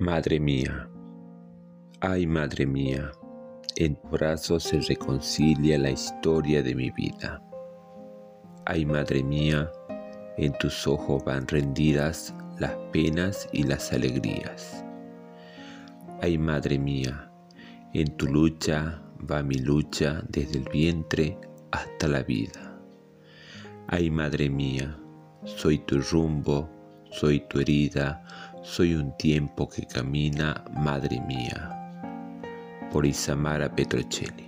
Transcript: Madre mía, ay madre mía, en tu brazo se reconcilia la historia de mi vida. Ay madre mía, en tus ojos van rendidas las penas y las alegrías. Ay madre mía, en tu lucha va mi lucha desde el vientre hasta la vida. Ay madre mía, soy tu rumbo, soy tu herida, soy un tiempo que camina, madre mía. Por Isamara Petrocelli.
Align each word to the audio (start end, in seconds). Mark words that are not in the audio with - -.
Madre 0.00 0.38
mía, 0.38 0.88
ay 2.00 2.24
madre 2.24 2.64
mía, 2.66 3.10
en 3.74 3.96
tu 3.96 4.08
brazo 4.10 4.60
se 4.60 4.80
reconcilia 4.80 5.76
la 5.76 5.90
historia 5.90 6.62
de 6.62 6.72
mi 6.72 6.92
vida. 6.92 7.42
Ay 8.64 8.86
madre 8.86 9.24
mía, 9.24 9.68
en 10.36 10.52
tus 10.58 10.86
ojos 10.86 11.24
van 11.24 11.48
rendidas 11.48 12.32
las 12.60 12.76
penas 12.92 13.48
y 13.52 13.64
las 13.64 13.92
alegrías. 13.92 14.84
Ay 16.22 16.38
madre 16.38 16.78
mía, 16.78 17.32
en 17.92 18.16
tu 18.16 18.28
lucha 18.28 19.02
va 19.28 19.42
mi 19.42 19.56
lucha 19.56 20.22
desde 20.28 20.58
el 20.58 20.68
vientre 20.72 21.36
hasta 21.72 22.06
la 22.06 22.22
vida. 22.22 22.78
Ay 23.88 24.12
madre 24.12 24.48
mía, 24.48 24.96
soy 25.44 25.78
tu 25.78 25.98
rumbo, 25.98 26.70
soy 27.10 27.40
tu 27.48 27.58
herida, 27.58 28.22
soy 28.62 28.94
un 28.94 29.16
tiempo 29.16 29.68
que 29.68 29.86
camina, 29.86 30.64
madre 30.72 31.20
mía. 31.20 31.74
Por 32.92 33.06
Isamara 33.06 33.74
Petrocelli. 33.74 34.47